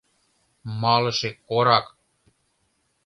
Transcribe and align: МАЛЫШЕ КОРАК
МАЛЫШЕ 0.81 1.31
КОРАК 1.47 1.85